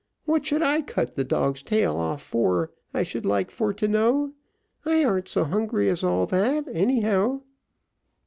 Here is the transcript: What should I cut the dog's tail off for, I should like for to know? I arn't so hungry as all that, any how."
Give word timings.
What 0.25 0.47
should 0.47 0.63
I 0.63 0.81
cut 0.81 1.13
the 1.13 1.23
dog's 1.23 1.61
tail 1.61 1.95
off 1.95 2.23
for, 2.23 2.71
I 2.91 3.03
should 3.03 3.23
like 3.23 3.51
for 3.51 3.71
to 3.73 3.87
know? 3.87 4.33
I 4.83 5.05
arn't 5.05 5.27
so 5.27 5.43
hungry 5.43 5.89
as 5.91 6.03
all 6.03 6.25
that, 6.25 6.65
any 6.71 7.01
how." 7.01 7.43